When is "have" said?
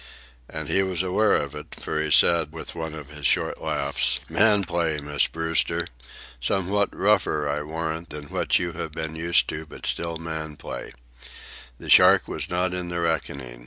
8.73-8.93